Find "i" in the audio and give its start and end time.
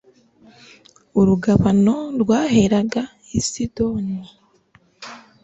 3.39-3.39